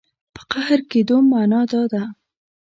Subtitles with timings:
[0.33, 2.03] په قهر کېدو معنا دا ده.